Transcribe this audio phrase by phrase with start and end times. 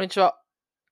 [0.00, 0.40] こんにちは。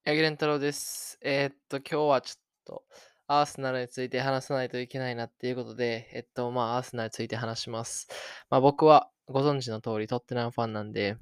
[0.05, 1.19] 八木蓮太郎です。
[1.23, 2.85] えーっと、今日はちょっと、
[3.27, 8.07] アーセナルについて話さないといけないなっていうことで、えっと、まあ、アーセナルについて話します。
[8.51, 11.17] まあ、僕はご存知の通り、トッテナムファンなんで、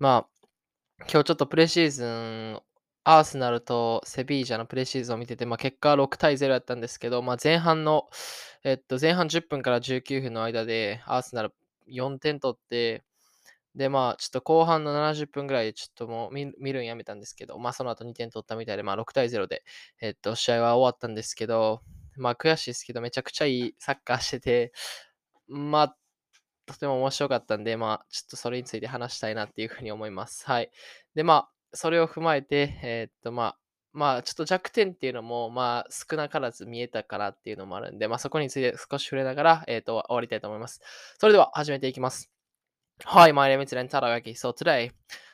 [0.00, 0.46] まあ、
[1.02, 2.60] 今日ちょっとプレシーズン、
[3.04, 8.08] アーセナルとセビージャのプレシーズンを見てて、まあ、結果は6対0だったんですけど、まあ、前半の、
[8.64, 11.54] えっと、前半10分から19分の間で、アーセナル
[11.88, 13.04] 4点取って、
[13.76, 19.64] で、まあ、ちょっと後半の70分ぐらいでちょっともう見るんやめたんですけど、まあ、その後2点取ったみたいで、まあ、6対0で、
[20.00, 21.82] えっと、試合は終わったんですけど、
[22.16, 24.72] まあ、悔しいですけど、めちゃくちゃいいサッカーしてて、
[25.46, 25.96] まあ、
[26.64, 30.46] とても面白かったんで、まあ、ちょっとそれについて話したいなっていうふうに思います。
[30.46, 30.70] はい。
[31.14, 33.58] で、まあ、それを踏まえて、えっと、まあ、
[33.92, 40.80] まあ、ちょっと弱点っていうのも、まあ、少なからず見えたからっていうのもあるんで、まあ、そこについて少し触れながら、えーっと、終わりたいと思います。
[41.18, 42.35] それでは、始めていきます。
[43.04, 44.34] Hi, my name is Rentaro Yagi.
[44.36, 44.90] So today,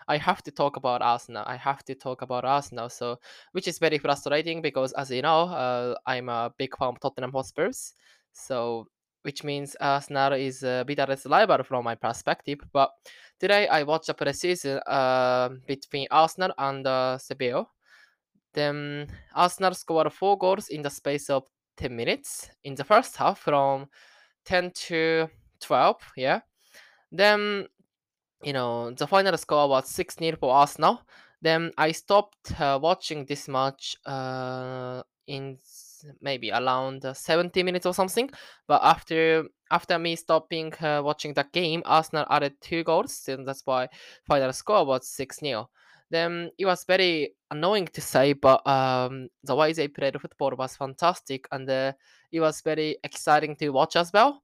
[0.08, 1.44] I have to talk about Arsenal.
[1.46, 3.20] I have to talk about Arsenal, so
[3.52, 7.30] which is very frustrating because, as you know, uh, I'm a big fan of Tottenham
[7.30, 7.94] Hotspurs.
[8.32, 8.88] So,
[9.22, 12.58] which means Arsenal is a bitterest rival from my perspective.
[12.72, 12.90] But
[13.38, 17.70] today, I watched a preseason uh, between Arsenal and uh, Seville.
[18.54, 21.44] Then Arsenal scored four goals in the space of
[21.76, 23.86] 10 minutes in the first half, from
[24.46, 25.28] 10 to
[25.60, 25.96] 12.
[26.16, 26.40] Yeah.
[27.12, 27.66] Then,
[28.42, 31.02] you know, the final score was 6 0 for Arsenal.
[31.42, 35.58] Then I stopped uh, watching this match uh, in
[36.20, 38.30] maybe around uh, 70 minutes or something.
[38.66, 43.62] But after after me stopping uh, watching the game, Arsenal added two goals, and that's
[43.66, 43.88] why
[44.26, 45.68] final score was 6 0.
[46.10, 50.76] Then it was very annoying to say, but um, the way they played football was
[50.76, 51.92] fantastic, and uh,
[52.30, 54.42] it was very exciting to watch as well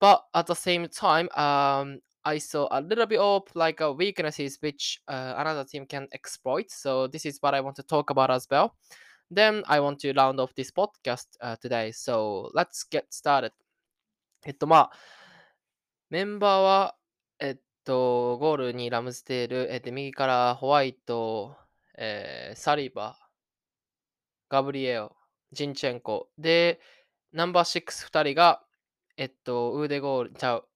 [0.00, 4.58] but at the same time, um, I saw a little bit of like a weaknesses
[4.60, 6.70] which uh, another team can exploit.
[6.70, 8.74] So this is what I want to talk about as well.
[9.30, 11.92] Then I want to round off this podcast uh, today.
[11.92, 13.52] So let's get started.
[14.46, 14.90] えっとまあ、
[16.10, 16.96] メンバーは、
[17.40, 21.56] えっと、ゴールにラムスデール、えっと、右からホワイト、
[21.96, 23.18] えー、サリバ、
[24.48, 25.16] ガブリエオ、
[25.52, 26.28] ジンチェンコ。
[26.38, 26.80] で、
[27.32, 28.62] ナンバー6、2人が、
[29.18, 30.68] えっと、ウーデゴール、ちゃう、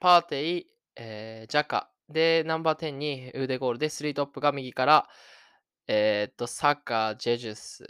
[0.00, 0.66] パーテイ、
[0.96, 1.90] えージャカ。
[2.08, 5.08] で、ナンバー10にウーデゴールで、3トップが右から、
[5.88, 7.84] えーっと、サッカー、ジェジュス、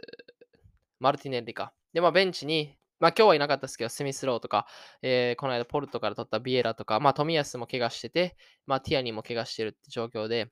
[0.98, 1.72] マルティネリか。
[1.92, 4.66] で、まあ、ベンチに、まあ、今日はいなかったですけど、スミスローとか、
[5.02, 8.36] えーこの間、ポルトから取ったビエラとか、まあ、富安も怪我してて、
[8.66, 10.50] まあ、ティアニも怪我してるって状況で、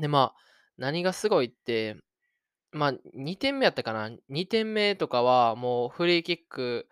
[0.00, 0.36] で、まあ、
[0.78, 1.98] 何がすごいって、
[2.70, 6.88] まあ、2点目やったかな ?2 点目とかは、もうフリーキック、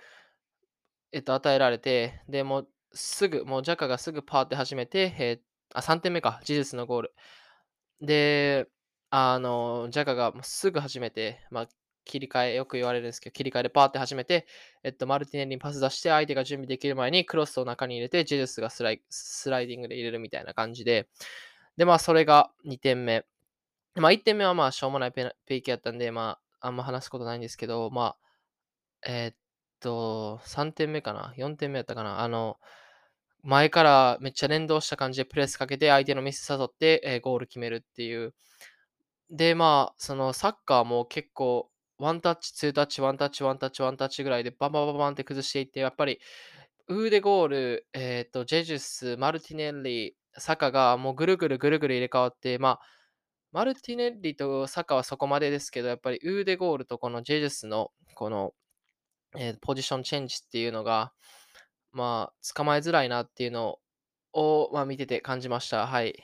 [1.13, 7.15] えっと、与えられて、で、もうすぐ、もうジャカがすぐパーって始めて、えーあ、3点目か、ジジュスのゴール。
[8.01, 8.69] で、
[9.11, 11.69] あの、ジャカがすぐ始めて、まあ、
[12.05, 14.47] 切り替え、よく言われるんですけど、切り替えでパーって始めて、
[14.85, 21.09] えっと、マルティネリにパス出して、相手が準備できる前にクロスを中に入れて、ジジュスがスライスライディングで入れるみたいな感じで、
[21.77, 23.25] で、まあ、それが2点目。
[23.97, 28.19] まあ、1点目はまあ、しょうもないペナ PK やったんで、まあ、あんま話すことないんですけど、まあ、
[29.07, 29.37] えーっ
[29.81, 32.59] と、3点目かな ?4 点目やったかなあの、
[33.43, 38.35] 前からめっちゃ連動した感じでプレスかけて、相手のミス誘って、えーゴール決めるっていう。
[39.31, 46.21] で、まあ、そのサッカーも結構、ワンタッチ、ツータッチ、ワンタッチ、ワンタッチ、ワンタッチぐらいでバンバンバンバンって崩していって、やっぱり、
[46.89, 52.81] ウーデゴール、えーと、ジェジュス、マルティネッリ、サカがもうぐるぐるぐるぐる入れ替わって、まあ、
[53.53, 58.55] マルティネッリとサカはそこまでですけど、やっぱりウーデゴールとこのジェジュスのこの、
[59.37, 61.13] えーポジションチェンジっていうのが、
[61.93, 63.79] まあ、捕まえづらいなっていうの
[64.33, 65.87] を、まあ、見てて感じました。
[65.87, 66.15] はい。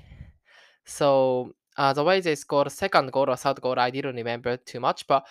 [0.87, 4.81] So, uh, the way they scored second goal or third goal, I didn't remember too
[4.81, 5.25] much, but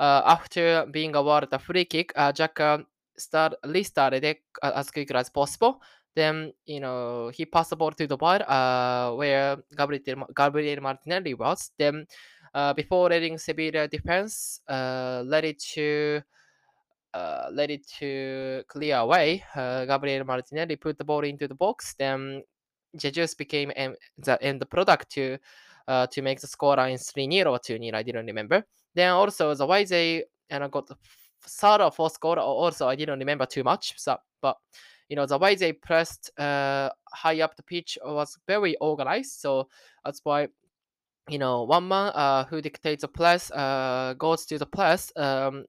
[0.00, 2.78] uh, after being awarded a free kick, uh, Jack uh,
[3.16, 5.80] start, restarted it as quickly as possible.
[6.14, 11.34] Then, you know, he passed the ball to the bar uh, where Gabriel, Gabriel Martinelli
[11.34, 11.70] was.
[11.78, 12.06] Then,
[12.54, 16.20] uh, before letting Sevilla defense, uh, let it to
[17.14, 19.44] uh, let it to clear away.
[19.54, 21.94] Uh, Gabriel Martinelli put the ball into the box.
[21.98, 22.42] Then
[22.96, 25.38] Jesus became em- the end product to
[25.88, 27.96] uh, to make the scoreline 3 0 or 2 0.
[27.96, 28.64] I didn't remember.
[28.94, 30.96] Then also the way they you know, got the
[31.42, 33.94] third or fourth goal, also I didn't remember too much.
[33.98, 34.56] So, but
[35.08, 39.40] you know the way they pressed uh, high up the pitch was very organized.
[39.40, 39.68] So
[40.04, 40.48] that's why
[41.28, 45.12] you know one man uh, who dictates the press uh, goes to the press.
[45.16, 45.64] Um,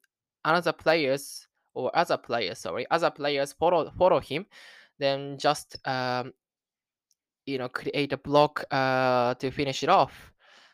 [0.45, 4.45] another players or other players, sorry, other players follow follow him.
[5.00, 6.34] Then just um,
[7.45, 10.34] you know create a block uh, to finish it off.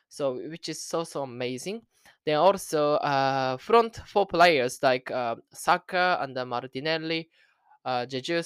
[0.10, 1.82] So which is so so amazing.
[2.26, 7.30] Then also uh, front four players like uh, Saka and uh, Martinelli,
[7.86, 8.06] uh,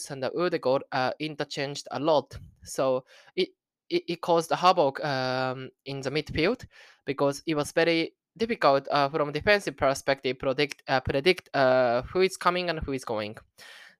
[0.09, 2.37] and uh, Odegaard uh, interchanged a lot.
[2.63, 3.05] So
[3.35, 3.49] it
[3.89, 6.65] it, it caused havoc um, in the midfield
[7.05, 12.37] because it was very difficult uh, from defensive perspective predict uh, predict uh, who is
[12.37, 13.35] coming and who is going.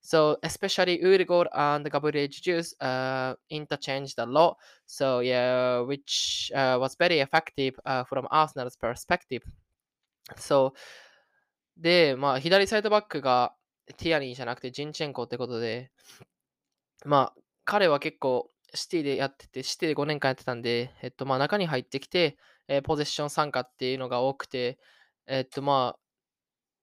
[0.02, 4.58] So especially Udegaard and Gabriel Jesus uh, interchanged a lot.
[4.86, 9.42] So yeah, which uh, was very effective uh, from Arsenal's perspective.
[10.38, 11.82] そう。
[11.82, 13.54] で、まあ、左サイドバックが
[13.98, 15.92] ティアニーじゃなくてジンチェンコってことで、
[17.06, 24.80] まあ、彼は結構シティでやってて、シティで5年間やってたんで、えっと、まあ、中に入ってきて、えーポゼッション参加っていうのが多くて、
[25.28, 26.00] えっと、まあ、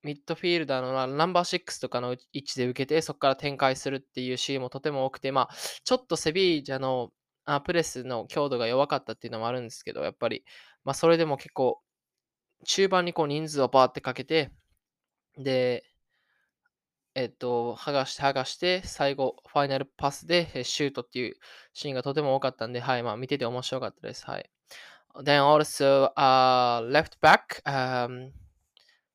[0.02, 5.54] ミッドフィールダーのナンバー6とかの位置で受けて、そこから展開するっていうシーンもとても多くて、まあ、
[5.84, 7.12] ちょっとセビージャの
[7.44, 10.44] あプレスの強度が弱かったっていうのもあるんですけど、やっぱり、
[10.84, 11.80] まあ、それでも結構、
[12.64, 14.50] 中盤にこう人数をバーってかけて、
[15.38, 15.84] で、
[17.14, 21.34] えっと、剥がして剥がして、最後、ファイナルパスでシュートっていう
[21.72, 24.24] シーンがとても多かったんで、はい、まあ見てて面白かったです。
[24.26, 24.50] はい。
[25.22, 28.32] Then also, uh, left back um,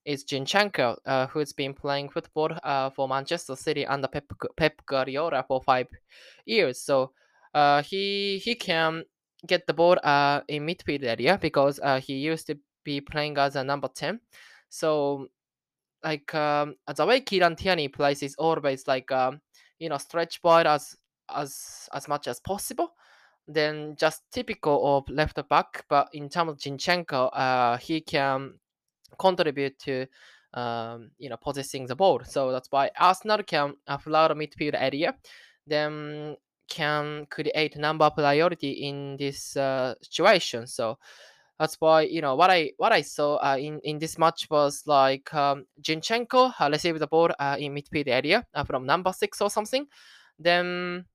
[0.06, 4.26] is Zinchenko, uh, who's been playing football uh, for Manchester City under Pep,
[4.56, 5.88] Pep Guardiola for five
[6.46, 6.82] years.
[6.82, 7.12] So
[7.54, 9.04] uh, he he can
[9.48, 13.56] get the ball uh, in midfield area because uh, he used to be playing as
[13.56, 14.20] a number 10.
[14.70, 15.28] So
[16.04, 19.42] like um, the way Kieran Tierney plays is always like um,
[19.80, 20.96] you know stretch ball as
[21.34, 22.94] as as much as possible.
[23.48, 28.56] Then just typical of left back, but in terms of Zinchenko, uh, he can
[29.20, 30.08] contribute to
[30.56, 32.22] um, you know possessing the ball.
[32.24, 35.16] So that's why Arsenal can flood midfield area,
[35.68, 36.38] then
[36.68, 40.66] can create number priority in this uh, situation.
[40.68, 40.98] So
[41.60, 44.84] that's why you know what I what I saw uh, in in this match was
[44.86, 49.42] like um, Zinchenko uh, received the ball uh, in midfield area uh, from number six
[49.42, 49.88] or something,
[50.40, 51.06] then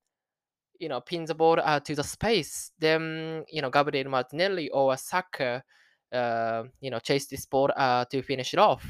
[0.79, 2.71] you know pin the ball uh, to the space.
[2.79, 5.63] Then you know Gabriel Martinelli or Saka,
[6.11, 8.83] uh, you know chase this ball uh, to finish it off.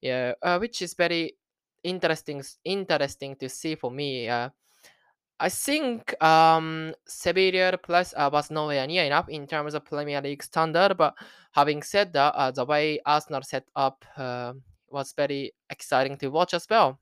[0.00, 1.36] Yeah, uh, which is very
[1.82, 4.28] interesting interesting to see for me.
[4.28, 4.50] Uh,
[5.38, 10.42] I think um, Sevilla plus uh, was nowhere near enough in terms of Premier League
[10.42, 10.96] standard.
[10.96, 11.14] But
[11.52, 14.54] having said that, uh, the way Arsenal set up uh,
[14.88, 16.98] was very exciting to watch as well.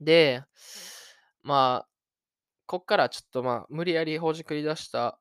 [0.00, 0.42] で、
[1.42, 1.87] まあ、
[2.69, 5.17] こっからちょっとまあ、無理やりほじくり出した、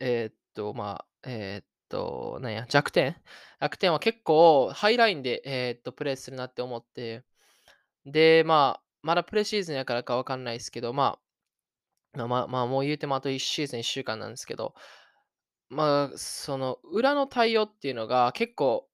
[0.00, 3.14] えーっと、まあ、えーっと、なんや、弱点？
[3.60, 7.22] 弱点は結構ハイラインで、えーっと、プレイするなって思って、
[8.04, 11.20] で、まあ、まだプレシーズンやからかわかんないですけど、ま
[12.16, 14.74] あ、まあまあ、もう言うてもあと1シーズン1週間なんですけど、
[15.68, 18.88] まあ、その裏の対応っていうのが結構、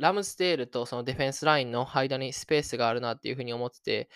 [0.00, 4.08] ラムスデールとそのディフェンスラインの間にスペースがあるなっていうふうに思ってて、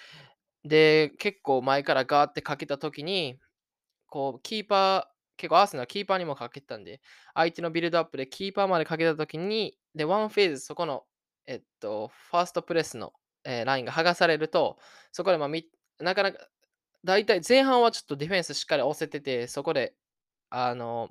[0.64, 3.38] で、結構前からガーってかけたときに、
[4.08, 7.00] こう、キーパー、結構アーセナルキーパーにもかけてたんで、
[7.34, 11.04] 相手のビルドアップでキーパーまでかけたときに、で、ワンフェーズ、そこの、
[11.46, 13.12] えっと、ファーストプレスの、
[13.44, 14.78] えーラインが剥がされると、
[15.12, 15.48] そこで、まあ、
[16.04, 16.38] なかなか、
[17.04, 19.94] 大体前半はちょっとディフェンスしっかり押せてて、そこで、
[20.50, 21.10] あの、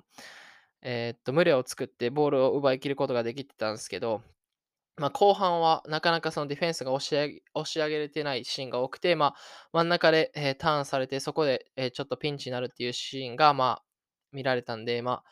[0.82, 4.22] えーっと、無理を作ってボールを奪い切ることができてたんですけど、
[5.00, 9.34] まあ、後半はなかなかそのディフェンスが押し上げ押し上げれてないシーンが多くて、まあ、
[9.72, 13.82] 真ん中で、えーターンされて、そこで、えーちょっとピンチになるっていうシーンが、まあ、
[14.30, 15.24] 見られたんで、まあ、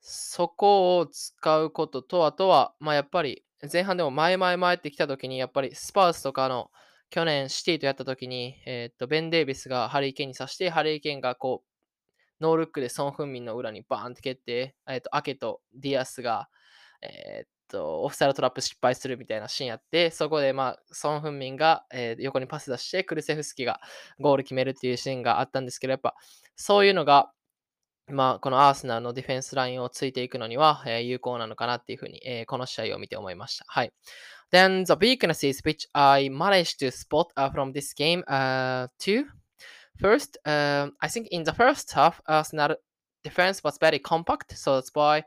[0.00, 6.70] そこを使うことと、あとは、まあ、やっぱり前半でも前々前ってきたときに、やっぱりスパースとかの
[7.10, 16.48] 去年シティとやったときに、えーっと、ベン・デイビスがハリー・ケンに刺して、ハリー・ケンがこう、ノールックでソン・フンミンの裏にバーンって蹴って、えーっと、アケとディアスが、
[17.02, 23.80] えーと、オフサイドトラップ失敗するみたいなシーンやって、そこで、まあ、ソン・フンミンが、えー横にパス出して、クルセフスキが
[24.18, 26.14] ゴール決めるっていうシーンがあったんですけど、やっぱ、
[26.56, 27.30] そういうのが、
[28.08, 33.64] まあ、このアーセナルのディフェンスラインをついていくのには、えー有効なのかなっていうふうに、えーこの試合を見て思いました。
[33.68, 33.92] はい。
[34.52, 39.26] Then the weaknesses which I managed to spot uh, from this game uh, too.
[40.00, 42.76] First, um, I think in the first half, Arsenal
[43.22, 45.24] defense was very compact, so that's why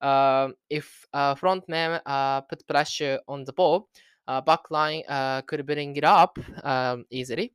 [0.00, 3.88] if uh, front man uh, put pressure on the ball,
[4.26, 7.52] uh, back line uh, could bring it up um, easily.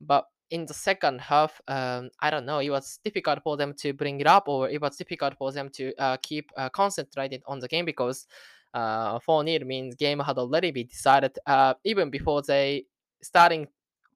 [0.00, 3.92] But in the second half, um, I don't know, it was difficult for them to
[3.92, 7.58] bring it up, or it was difficult for them to uh, keep uh, concentrated on
[7.58, 8.26] the game because
[8.74, 12.84] uh, 4 0 means game had already been decided uh, even before they
[13.22, 13.66] starting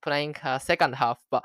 [0.02, 1.18] playing uh, second half.
[1.30, 1.44] But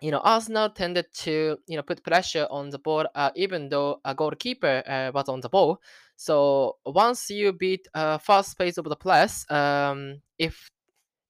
[0.00, 4.00] you know, Arsenal tended to, you know, put pressure on the ball, uh, even though
[4.04, 5.80] a goalkeeper uh, was on the ball.
[6.16, 10.70] So once you beat uh, first phase of the press, um, if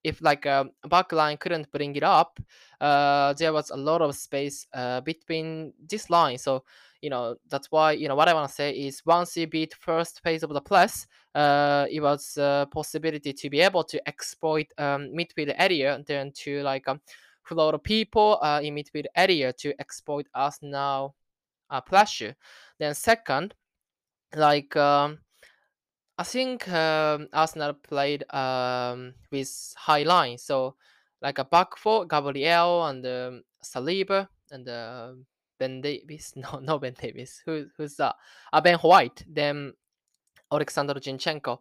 [0.02, 2.38] if like a back line couldn't bring it up,
[2.80, 6.37] uh, there was a lot of space uh, between this line.
[6.37, 6.64] So
[7.00, 9.75] you know that's why you know what I want to say is once you beat
[9.75, 14.66] first phase of the press, uh, it was a possibility to be able to exploit
[14.78, 17.00] um, midfield area then to like um,
[17.44, 21.14] float people uh, in midfield area to exploit us now
[21.70, 22.34] uh, pressure.
[22.78, 23.54] Then second,
[24.34, 25.18] like um,
[26.18, 30.76] I think um, Arsenal played um, with high line, so
[31.22, 35.12] like a back four, Gabriel and um, Saliba and uh,
[35.58, 36.34] Ben Davies.
[36.36, 37.42] No, no Ben Davies.
[37.46, 38.16] Who, who's that?
[38.52, 39.24] Uh, Ben White.
[39.26, 39.72] Then
[40.52, 41.58] Alexander Zinchenko.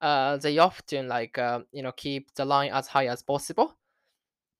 [0.00, 3.76] Uh, they often like uh, you know keep the line as high as possible.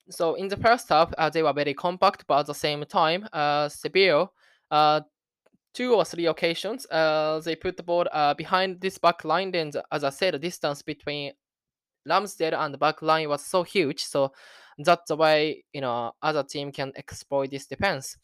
[0.08, 3.28] So in the first half, uh, they were very compact, but at the same time,
[3.32, 4.32] uh, Seville
[4.70, 5.00] uh,
[5.74, 9.50] two or three occasions, uh, they put the ball uh, behind this back line.
[9.50, 11.32] Then, as I said, the distance between
[12.08, 14.02] Ramsdale and the back line was so huge.
[14.04, 14.32] So
[14.78, 18.16] that's the way you know other team can exploit this defense.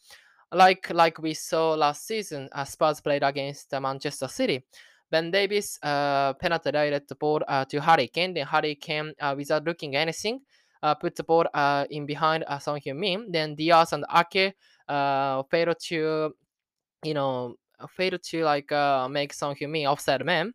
[0.51, 4.65] Like like we saw last season, uh, Spurs played against uh, Manchester City.
[5.11, 8.33] Ben Davies uh, penetrated the ball uh, to Harry Kane.
[8.33, 10.39] Then Harry Kane, uh, without looking anything,
[10.95, 13.31] put the ball uh, in behind uh, Son Heung-min.
[13.31, 14.53] Then Dias and Ake
[14.89, 16.33] uh, failed to
[17.03, 17.55] you know,
[17.89, 20.53] failed to like uh, make Son Heung-min offside man.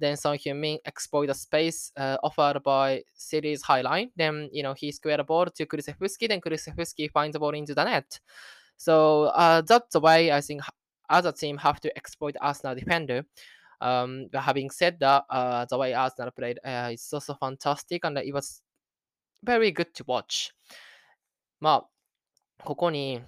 [0.00, 4.10] Then Son Heung-min exploit the space uh, offered by City's high line.
[4.16, 6.28] Then you know he squared the ball to Kulusevski.
[6.28, 8.20] Then Kulusevski finds the ball into the net.
[8.76, 10.62] So uh, that's the way I think
[11.10, 13.24] other team have to exploit Arsenal defender.
[13.80, 18.18] Um, but having said that, uh, the way Arsenal played uh, is also fantastic and
[18.18, 18.62] it was
[19.44, 20.52] very good to watch.
[21.60, 23.20] まあ、ここに、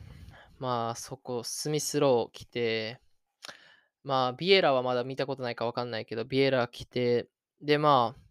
[0.59, 3.01] まあ、そこ、スミスロー来て、
[4.05, 7.29] まあ、ビエラはまだ見たことないかわかんないけど、ビエラ来て、
[7.61, 8.31] で、まあ、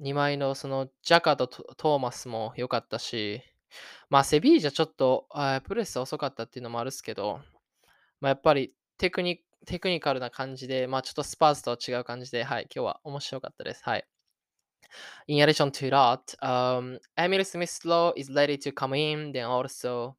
[0.00, 3.42] 2枚のそのジャカとトーマスも良かったし、
[4.10, 7.40] まあ、セビージャちょっとあプレス遅かったっていうのもあるっすけど、
[8.20, 13.82] まあ、やっぱりテクニテクニカルな感じで、まあ、ちょっとスパーズとは違う感じで、はい、今日は面白かったです。
[13.84, 14.06] はい。
[15.26, 19.32] In addition to that, um, Emile Smith Rowe is ready to come in.
[19.32, 20.16] Then also,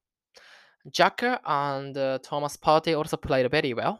[0.90, 4.00] Xhaka and uh, Thomas Partey also played very well.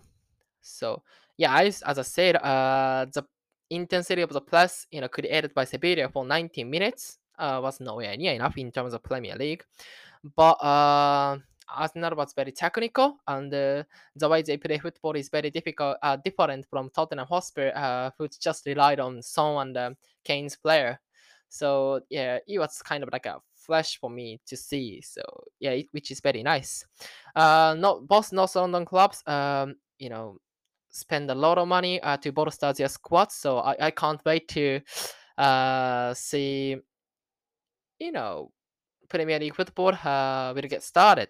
[0.62, 1.04] So
[1.38, 3.24] yeah, as I said, uh, the
[3.70, 8.16] intensity of the press, you know, created by Sevilla for 19 minutes uh, was nowhere
[8.18, 9.64] near enough in terms of Premier League.
[10.36, 11.38] But uh,
[11.76, 13.84] Arsenal was very technical, and uh,
[14.16, 18.28] the way they play football is very difficult, uh, different from Tottenham Hotspur, uh, who
[18.28, 19.92] just relied on Son and uh,
[20.24, 21.00] Kane's player.
[21.50, 25.02] So yeah, it was kind of like a flash for me to see.
[25.02, 25.22] So
[25.60, 26.86] yeah, it, which is very nice.
[27.36, 30.38] Uh, not both North London clubs, um, you know,
[30.90, 33.32] spend a lot of money uh, to bolster their squad.
[33.32, 34.82] So I, I can't wait to
[35.38, 36.78] uh, see,
[38.00, 38.52] you know,
[39.10, 41.30] Premier League football uh, will get started.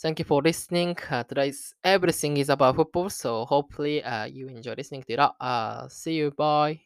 [0.00, 0.96] Thank you for listening.
[1.10, 5.34] Uh, today's everything is about football, so hopefully uh, you enjoy listening to that.
[5.38, 6.30] Uh, see you.
[6.30, 6.80] Bye.